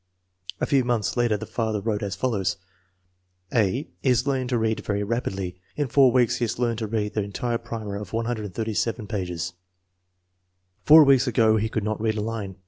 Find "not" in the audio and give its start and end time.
11.83-12.01